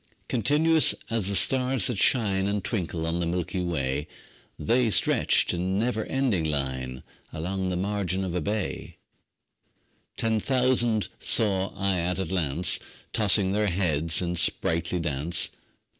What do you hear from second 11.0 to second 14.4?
saw I at a glance, Tossing their heads in